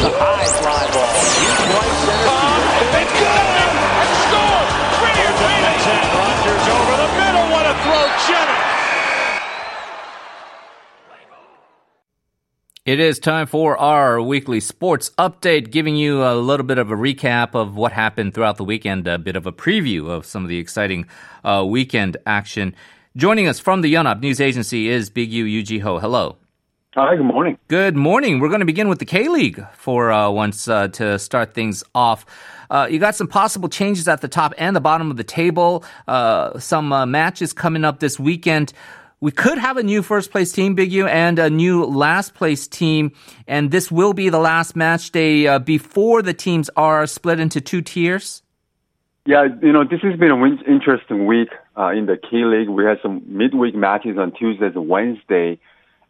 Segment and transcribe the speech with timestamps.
[0.00, 1.12] Here's the high fly ball.
[1.36, 2.88] Deep right center field.
[3.04, 3.68] It's good!
[4.00, 4.64] And score!
[4.96, 5.76] Brilliant reading!
[6.16, 7.44] Rogers over the middle.
[7.52, 8.64] What a throw, Jennings.
[12.86, 16.96] It is time for our weekly sports update, giving you a little bit of a
[16.96, 20.48] recap of what happened throughout the weekend, a bit of a preview of some of
[20.48, 21.08] the exciting
[21.44, 22.74] uh, weekend action.
[23.16, 25.98] Joining us from the Yonhap News Agency is Big U Yoo Jee-ho.
[25.98, 26.38] Hello.
[26.96, 27.56] Hi, good morning.
[27.68, 28.40] Good morning.
[28.40, 31.84] We're going to begin with the K League for uh, once uh, to start things
[31.94, 32.26] off.
[32.68, 35.84] Uh, you got some possible changes at the top and the bottom of the table.
[36.08, 38.72] Uh, some uh, matches coming up this weekend.
[39.20, 42.66] We could have a new first place team, Big U, and a new last place
[42.66, 43.12] team.
[43.46, 47.60] And this will be the last match day uh, before the teams are split into
[47.60, 48.42] two tiers.
[49.26, 52.68] Yeah, you know, this has been an interesting week uh, in the K League.
[52.68, 55.60] We had some midweek matches on Tuesdays and Wednesday.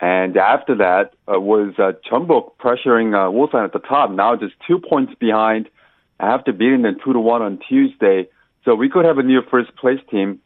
[0.00, 4.10] And after that uh, was uh, pressuring uh, Ulsan at the top.
[4.10, 5.70] Now just two points behind
[6.20, 8.28] after beating them two to one on Tuesday.
[8.64, 10.40] So we could have a new first place team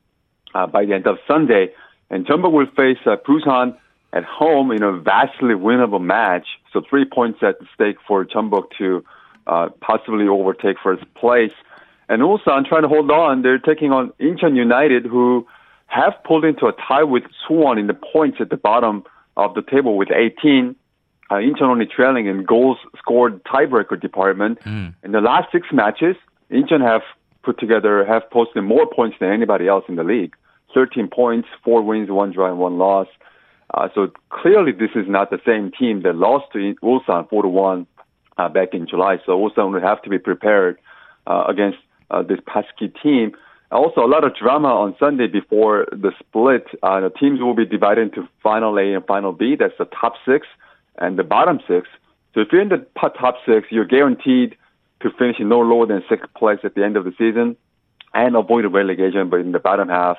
[0.54, 1.72] uh, by the end of Sunday.
[2.10, 3.76] And Jeonbuk will face uh, Busan
[4.12, 6.46] at home in a vastly winnable match.
[6.72, 9.04] So three points at stake for Jeonbuk to
[9.46, 11.52] uh, possibly overtake first place.
[12.08, 13.42] And Ulsan trying to hold on.
[13.42, 15.46] They're taking on Incheon United, who
[15.86, 19.04] have pulled into a tie with Suwon in the points at the bottom
[19.36, 20.76] of the table with 18.
[21.30, 24.60] Uh, Incheon only trailing in goals scored tiebreaker department.
[24.60, 24.94] Mm.
[25.04, 26.16] In the last six matches,
[26.50, 27.02] Incheon have
[27.42, 30.34] put together, have posted more points than anybody else in the league.
[30.74, 33.06] 13 points, four wins, one draw, and one loss.
[33.74, 37.48] Uh, so clearly, this is not the same team that lost to Ulsan 4 to
[37.48, 37.86] 1
[38.38, 39.18] uh, back in July.
[39.24, 40.78] So Ulsan would have to be prepared
[41.26, 41.78] uh, against
[42.10, 43.32] uh, this pesky team.
[43.72, 46.66] Also, a lot of drama on Sunday before the split.
[46.82, 49.54] Uh, the teams will be divided into Final A and Final B.
[49.56, 50.46] That's the top six
[50.98, 51.88] and the bottom six.
[52.34, 54.56] So if you're in the top six, you're guaranteed
[55.02, 57.56] to finish in no lower than sixth place at the end of the season
[58.12, 59.30] and avoid a relegation.
[59.30, 60.18] But in the bottom half,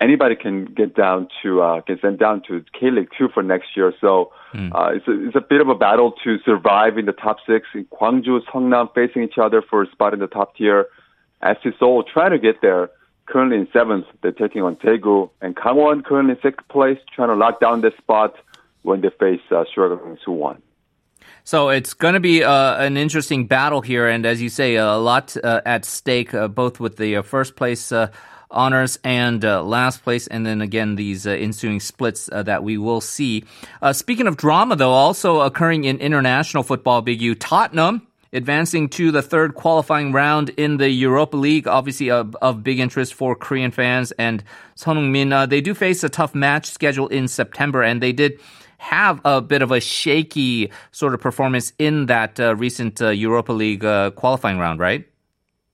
[0.00, 3.76] anybody can get down to uh, get sent down to K League two for next
[3.76, 3.92] year.
[4.00, 4.72] So Mm.
[4.74, 7.66] uh, it's a, it's a bit of a battle to survive in the top six.
[7.74, 10.86] In Gwangju, Seongnam facing each other for a spot in the top tier.
[11.42, 12.90] FC Seoul trying to get there.
[13.26, 17.34] Currently in seventh, they're taking on Daegu and Gangwon currently in sixth place, trying to
[17.34, 18.36] lock down this spot
[18.82, 20.58] when they face uh, struggling Suwon.
[21.42, 24.94] So it's going to be uh, an interesting battle here, and as you say, a
[24.94, 28.10] lot uh, at stake, uh, both with the uh, first place uh,
[28.50, 33.44] honors and uh, last place, and then again these ensuing splits that we will see.
[33.92, 39.22] speaking of drama, though, also occurring in international football, Big U, Tottenham advancing to the
[39.22, 44.12] third qualifying round in the Europa League, obviously of, of big interest for Korean fans.
[44.12, 44.42] And
[44.74, 48.38] Son Heung-min, uh, they do face a tough match schedule in September, and they did
[48.78, 53.52] have a bit of a shaky sort of performance in that uh, recent uh, Europa
[53.52, 55.06] League uh, qualifying round, right?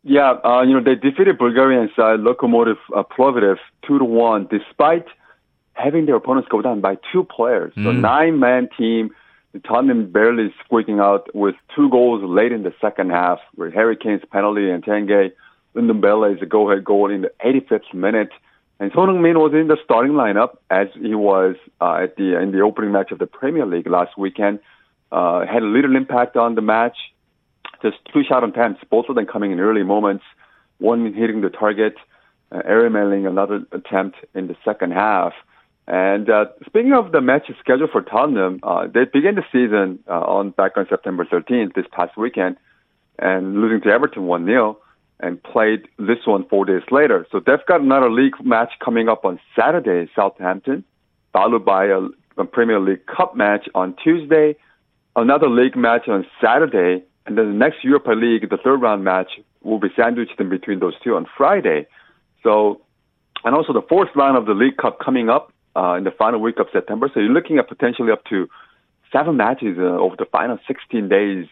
[0.04, 5.06] Yeah, uh, you know they defeated Bulgarian side Lokomotiv uh, Plovdiv two to one, despite
[5.74, 7.72] having their opponents go down by two players.
[7.74, 8.00] So Mm.
[8.00, 9.10] nine man team.
[9.60, 14.22] Tottenham barely squeaking out with two goals late in the second half, where Harry Kane's
[14.30, 15.32] penalty and Tanguy
[15.76, 18.30] Ndombele is a go-ahead goal in the 85th minute.
[18.80, 22.52] And Son Heung-min was in the starting lineup as he was uh, at the in
[22.52, 24.58] the opening match of the Premier League last weekend.
[25.10, 26.96] Uh, had a little impact on the match.
[27.82, 30.24] Just two shot attempts, both of them coming in early moments.
[30.78, 31.94] One hitting the target,
[32.50, 35.32] uh, Aaron Melling another attempt in the second half.
[35.88, 40.12] And uh, speaking of the match schedule for Tottenham, uh, they began the season uh,
[40.12, 42.56] on back on September 13th this past weekend,
[43.18, 44.78] and losing to Everton 1 0,
[45.20, 47.26] and played this one four days later.
[47.32, 50.84] So they've got another league match coming up on Saturday, in Southampton,
[51.32, 52.00] followed by a,
[52.38, 54.56] a Premier League Cup match on Tuesday,
[55.16, 59.30] another league match on Saturday, and then the next Europa League, the third round match,
[59.62, 61.86] will be sandwiched in between those two on Friday.
[62.42, 62.80] So,
[63.44, 66.40] and also the fourth round of the League Cup coming up uh, in the final
[66.40, 67.10] week of September.
[67.12, 68.48] So you're looking at potentially up to
[69.12, 71.46] seven matches uh, over the final 16 days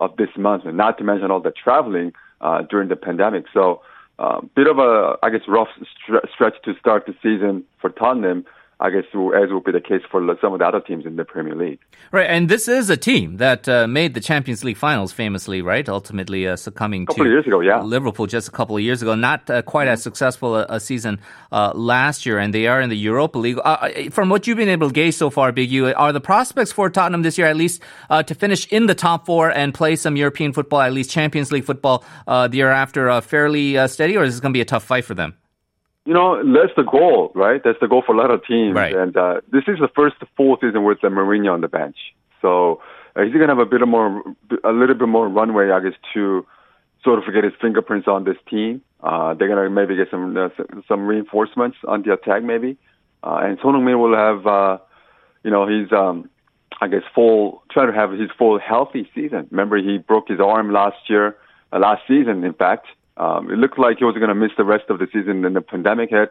[0.00, 3.44] of this month, and not to mention all the traveling uh, during the pandemic.
[3.52, 3.80] So,
[4.18, 5.68] uh, bit of a, I guess, rough
[6.08, 8.44] stre- stretch to start the season for Tottenham.
[8.84, 11.24] I guess as will be the case for some of the other teams in the
[11.24, 11.80] Premier League.
[12.12, 15.88] Right, and this is a team that uh, made the Champions League finals famously, right?
[15.88, 17.80] Ultimately uh, succumbing A couple to of years ago, yeah.
[17.80, 19.14] Liverpool just a couple of years ago.
[19.14, 21.18] Not uh, quite as successful a, a season
[21.50, 23.58] uh, last year, and they are in the Europa League.
[23.64, 26.70] Uh, from what you've been able to gauge so far, Big U, are the prospects
[26.70, 29.96] for Tottenham this year at least uh, to finish in the top four and play
[29.96, 34.34] some European football, at least Champions League football the year after, fairly steady, or is
[34.34, 35.34] this going to be a tough fight for them?
[36.04, 37.62] You know, that's the goal, right?
[37.64, 38.74] That's the goal for a lot of teams.
[38.74, 38.94] Right.
[38.94, 41.96] And uh, this is the first full season with uh, Mourinho on the bench.
[42.42, 42.82] So
[43.16, 44.22] uh, he's going to have a bit of more,
[44.64, 46.46] a little bit more runway, I guess, to
[47.04, 48.82] sort of get his fingerprints on this team.
[49.02, 50.48] Uh, they're gonna maybe get some uh,
[50.88, 52.78] some reinforcements on the attack, maybe.
[53.22, 54.78] Uh, and Son Heung-min will have, uh,
[55.44, 56.30] you know, he's um,
[56.80, 59.46] I guess full try to have his full healthy season.
[59.50, 61.36] Remember, he broke his arm last year,
[61.72, 62.86] uh, last season, in fact.
[63.16, 65.42] Um, it looked like he was going to miss the rest of the season.
[65.42, 66.30] Then the pandemic hit.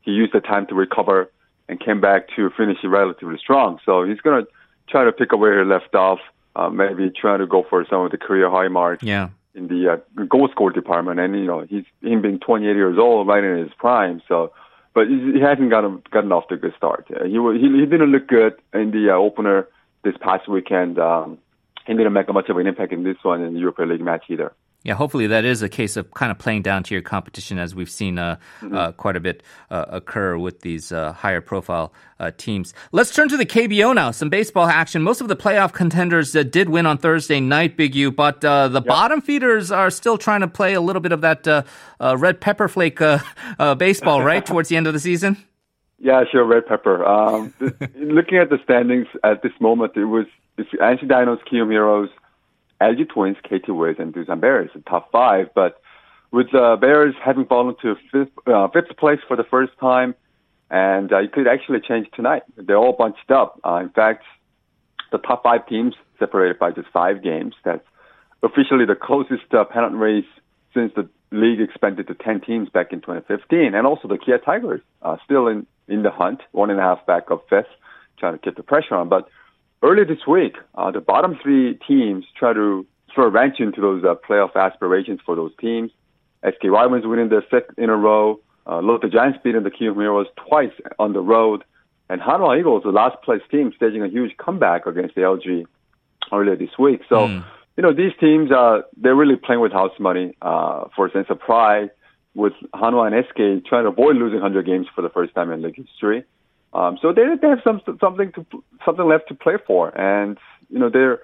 [0.00, 1.30] He used the time to recover
[1.68, 3.78] and came back to finish relatively strong.
[3.84, 4.50] So he's going to
[4.88, 6.20] try to pick up where he left off.
[6.54, 9.02] Uh, maybe trying to go for some of the career high marks.
[9.02, 9.30] Yeah.
[9.54, 13.26] In the uh, goal score department, and you know he's him being 28 years old,
[13.26, 14.22] right in his prime.
[14.26, 14.52] So,
[14.94, 17.06] but he hasn't gotten gotten off to a good start.
[17.14, 19.68] Uh, he he he didn't look good in the uh, opener
[20.04, 20.98] this past weekend.
[20.98, 21.36] Um,
[21.86, 24.24] he didn't make much of an impact in this one in the European League match
[24.28, 24.54] either.
[24.84, 27.74] Yeah, hopefully that is a case of kind of playing down to your competition, as
[27.74, 28.74] we've seen uh, mm-hmm.
[28.74, 32.74] uh, quite a bit uh, occur with these uh, higher profile uh, teams.
[32.90, 34.10] Let's turn to the KBO now.
[34.10, 35.02] Some baseball action.
[35.02, 38.70] Most of the playoff contenders uh, did win on Thursday night, Big U, but the
[38.72, 38.84] yep.
[38.84, 41.66] bottom feeders are still trying to play a little bit of that
[42.00, 42.98] red pepper flake
[43.78, 45.36] baseball, right, towards the end of the season?
[46.04, 47.04] Yeah, sure, red pepper.
[47.06, 47.54] Um,
[47.94, 50.26] looking at the standings at this moment, it was
[50.58, 52.10] it's Dinos, Kiwoom Heroes,
[52.82, 55.48] LG Twins, KT Wiz, and Doosan Bears, the top five.
[55.54, 55.80] But
[56.30, 60.14] with the uh, Bears having fallen to fifth, uh, fifth place for the first time,
[60.70, 62.42] and uh, it could actually change tonight.
[62.56, 63.60] They're all bunched up.
[63.64, 64.24] Uh, in fact,
[65.12, 67.54] the top five teams separated by just five games.
[67.64, 67.84] That's
[68.42, 70.24] officially the closest uh, pennant race
[70.74, 73.74] since the league expanded to 10 teams back in 2015.
[73.74, 77.04] And also the Kia Tigers uh, still in, in the hunt, one and a half
[77.06, 77.66] back of fifth,
[78.18, 79.08] trying to keep the pressure on.
[79.08, 79.28] But
[79.82, 84.04] earlier this week, uh, the bottom three teams try to sort of ranch into those
[84.04, 85.90] uh, playoff aspirations for those teams.
[86.44, 88.40] SK Wyverns winning the sixth in a row.
[88.66, 91.64] Uh, Lotte Giants beating the Kiwoom Heroes twice on the road.
[92.08, 95.64] And Hanwha Eagles, the last place team, staging a huge comeback against the LG
[96.32, 97.00] earlier this week.
[97.08, 97.44] So, mm.
[97.76, 101.26] you know, these teams, uh, they're really playing with house money uh, for a sense
[101.30, 101.90] of pride,
[102.34, 105.62] with Hanwha and SK trying to avoid losing 100 games for the first time in
[105.62, 106.24] league history.
[106.74, 110.38] Um, so they they have some something to something left to play for, and
[110.70, 111.20] you know they're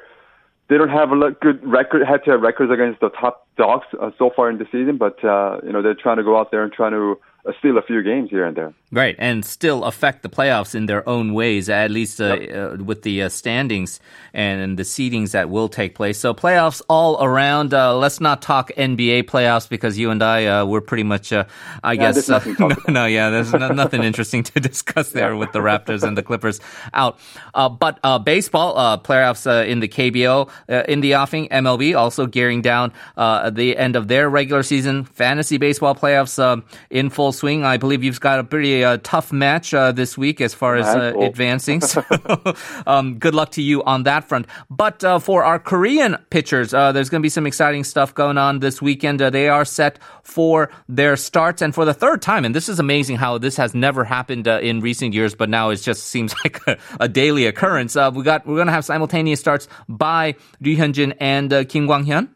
[0.69, 4.11] they don't have a good record head to head records against the top dogs uh,
[4.19, 6.62] so far in the season, but uh, you know they're trying to go out there
[6.62, 7.19] and trying to
[7.59, 8.75] steal a few games here and there.
[8.91, 12.81] Right, and still affect the playoffs in their own ways, at least uh, yep.
[12.81, 14.00] uh, with the uh, standings
[14.33, 16.19] and the seedings that will take place.
[16.19, 17.75] So playoffs all around.
[17.75, 21.45] Uh, let's not talk NBA playoffs because you and I uh, we're pretty much, I
[21.83, 22.41] yeah, guess, no,
[22.89, 26.59] no, yeah, there's no, nothing interesting to discuss there with the Raptors and the Clippers
[26.94, 27.19] out.
[27.55, 30.49] but baseball playoffs in the KBO
[30.89, 35.05] in the offing, MLB also gearing down the end of their regular season.
[35.05, 37.64] Fantasy baseball playoffs in full swing.
[37.64, 40.87] I believe you've got a pretty a tough match uh, this week as far as
[40.87, 41.81] uh, advancing.
[41.81, 42.05] So,
[42.87, 44.46] um, good luck to you on that front.
[44.69, 48.38] But uh, for our Korean pitchers, uh, there's going to be some exciting stuff going
[48.38, 49.23] on this weekend.
[49.23, 52.44] Uh, they are set for their starts, and for the third time.
[52.44, 55.70] And this is amazing how this has never happened uh, in recent years, but now
[55.70, 57.94] it just seems like a, a daily occurrence.
[57.94, 62.29] we got we're going to have simultaneous starts by Ryu Hyunjin and Kim Kwang Hyun.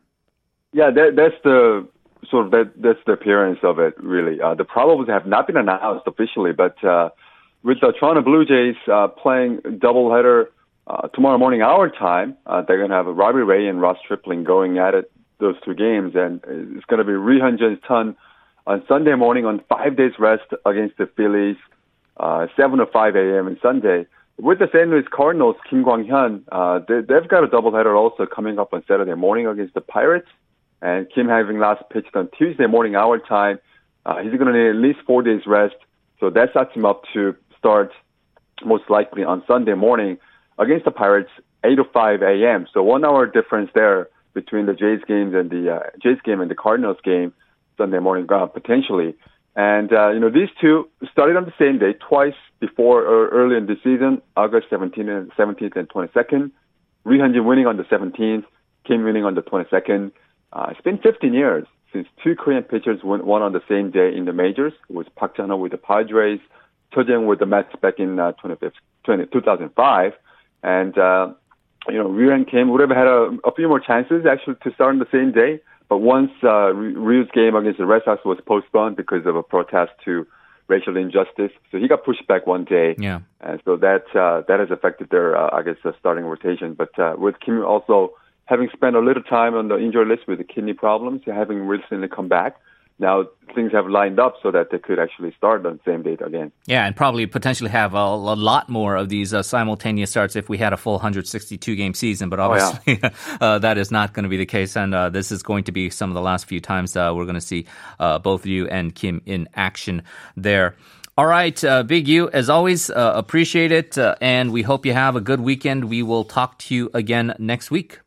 [0.72, 1.86] Yeah, that, that's the
[2.32, 4.40] sort of that that's the appearance of it really.
[4.40, 7.10] Uh, the problems have not been announced officially, but uh,
[7.62, 10.46] with the Toronto Blue Jays uh, playing doubleheader
[10.88, 14.42] uh, tomorrow morning our time, uh, they're going to have Robbie Ray and Ross Stripling
[14.42, 18.16] going at it those two games, and it's going to be Ryu Hyunjin's ton
[18.66, 21.56] on Sunday morning on five days rest against the Phillies,
[22.16, 23.46] uh, 7 to 5 a.m.
[23.48, 24.06] on Sunday.
[24.38, 24.88] With the St.
[24.88, 28.82] Louis Cardinals, Kim Kwang Hyun, uh, they, they've got a doubleheader also coming up on
[28.88, 30.28] Saturday morning against the Pirates.
[30.82, 33.58] And Kim having last pitched on Tuesday morning our time,
[34.04, 35.76] uh, he's going to need at least four days rest.
[36.18, 37.92] So that sets him up to start
[38.64, 40.18] most likely on Sunday morning
[40.58, 41.30] against the Pirates,
[41.64, 42.66] 8 to 5 a.m.
[42.74, 46.50] So one hour difference there between the Jays games and the uh, Jays game and
[46.50, 47.32] the Cardinals game
[47.78, 49.14] Sunday morning uh, potentially.
[49.54, 53.56] And uh, you know these two started on the same day twice before or early
[53.56, 56.50] in the season, August 17th and 17th and 22nd.
[57.04, 58.44] Ryu Hyunjin winning on the 17th,
[58.86, 60.12] Kim winning on the 22nd.
[60.52, 64.14] Uh, it's been 15 years since two Korean pitchers won, won on the same day
[64.14, 64.72] in the majors.
[64.88, 66.40] It was Park Chan-ho with the Padres,
[66.92, 70.12] Cho Jung with the Mets back in uh, 2005.
[70.62, 71.32] And, uh,
[71.88, 74.72] you know, Ryu and Kim would have had a, a few more chances actually to
[74.74, 75.60] start on the same day.
[75.88, 79.92] But once uh, Ryu's game against the Red Sox was postponed because of a protest
[80.04, 80.26] to
[80.68, 82.94] racial injustice, so he got pushed back one day.
[82.98, 83.20] Yeah.
[83.40, 86.72] And so that uh, that has affected their, uh, I guess, uh, starting rotation.
[86.72, 88.14] But uh, with Kim also
[88.52, 92.06] having spent a little time on the injury list with the kidney problems, having recently
[92.06, 92.56] come back,
[92.98, 96.20] now things have lined up so that they could actually start on the same date
[96.20, 96.52] again.
[96.66, 100.50] Yeah, and probably potentially have a, a lot more of these uh, simultaneous starts if
[100.50, 102.28] we had a full 162 game season.
[102.28, 103.38] But obviously, oh, yeah.
[103.40, 104.76] uh, that is not going to be the case.
[104.76, 107.24] And uh, this is going to be some of the last few times uh, we're
[107.24, 107.64] going to see
[107.98, 110.02] uh, both you and Kim in action
[110.36, 110.76] there.
[111.16, 113.98] All right, uh, Big U, as always, uh, appreciate it.
[113.98, 115.86] Uh, and we hope you have a good weekend.
[115.86, 118.00] We will talk to you again next week.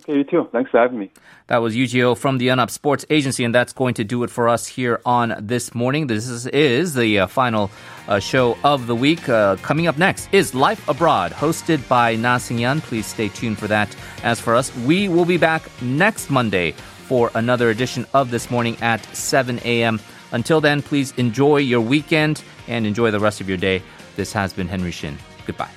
[0.00, 0.48] Okay, you too.
[0.50, 1.10] Thanks for having me.
[1.48, 4.30] That was Yoo Jee-ho from the Yonhap Sports Agency, and that's going to do it
[4.30, 6.06] for us here on this morning.
[6.06, 7.70] This is, is the uh, final
[8.08, 9.28] uh, show of the week.
[9.28, 12.80] Uh, coming up next is Life Abroad, hosted by Na Sing-yan.
[12.80, 13.94] Please stay tuned for that.
[14.22, 18.76] As for us, we will be back next Monday for another edition of This Morning
[18.80, 20.00] at 7 a.m.
[20.32, 23.82] Until then, please enjoy your weekend and enjoy the rest of your day.
[24.16, 25.18] This has been Henry Shin.
[25.44, 25.70] Goodbye.